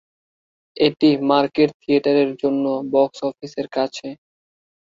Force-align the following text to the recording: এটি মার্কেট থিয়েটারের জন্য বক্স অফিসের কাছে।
এটি 0.77 1.09
মার্কেট 1.29 1.69
থিয়েটারের 1.81 2.31
জন্য 2.41 2.63
বক্স 2.93 3.19
অফিসের 3.29 3.67
কাছে। 3.75 4.07